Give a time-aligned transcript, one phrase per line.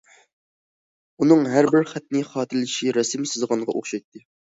[1.19, 4.29] ئۇنىڭ ھەر بىر خەتنى خاتىرىلىشى رەسىم سىزغانغا ئوخشايتتى.